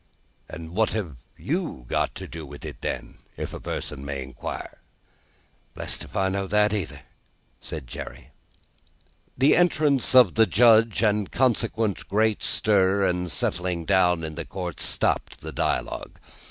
[0.57, 4.81] "What have you got to do with it, then, if a person may inquire?"
[5.75, 7.03] "Blest if I know that either,"
[7.61, 8.29] said Jerry.
[9.37, 14.43] The entrance of the Judge, and a consequent great stir and settling down in the
[14.45, 16.17] court, stopped the dialogue.